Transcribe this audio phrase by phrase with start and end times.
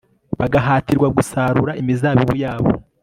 [0.39, 2.71] bagahatirwa gusarura imizabibu yabo